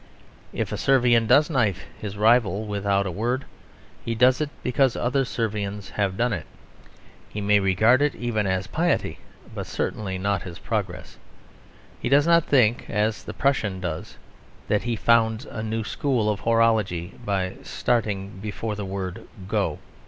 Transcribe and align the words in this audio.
If 0.51 0.71
a 0.71 0.77
Servian 0.77 1.27
does 1.27 1.47
knife 1.47 1.83
his 1.99 2.17
rival 2.17 2.65
without 2.65 3.05
a 3.05 3.11
word, 3.11 3.45
he 4.03 4.15
does 4.15 4.41
it 4.41 4.49
because 4.63 4.95
other 4.95 5.23
Servians 5.23 5.91
have 5.91 6.17
done 6.17 6.33
it. 6.33 6.47
He 7.29 7.39
may 7.39 7.59
regard 7.59 8.01
it 8.01 8.15
even 8.15 8.47
as 8.47 8.65
piety, 8.65 9.19
but 9.53 9.67
certainly 9.67 10.17
not 10.17 10.47
as 10.47 10.57
progress. 10.57 11.17
He 12.01 12.09
does 12.09 12.25
not 12.25 12.45
think, 12.45 12.89
as 12.89 13.23
the 13.23 13.33
Prussian 13.35 13.79
does, 13.79 14.17
that 14.69 14.81
he 14.85 14.95
founds 14.95 15.45
a 15.45 15.61
new 15.61 15.83
school 15.83 16.31
of 16.31 16.41
horology 16.41 17.23
by 17.23 17.57
starting 17.61 18.39
before 18.41 18.73
the 18.75 18.85
word 18.85 19.27
"Go." 19.47 19.77